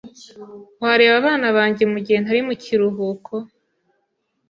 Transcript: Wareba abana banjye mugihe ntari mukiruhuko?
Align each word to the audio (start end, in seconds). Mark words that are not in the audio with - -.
Wareba 0.81 1.15
abana 1.21 1.47
banjye 1.57 1.83
mugihe 1.91 2.19
ntari 2.21 2.41
mukiruhuko? 2.47 3.33